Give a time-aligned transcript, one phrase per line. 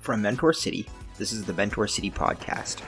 [0.00, 2.80] From Mentor City, this is the Mentor City podcast.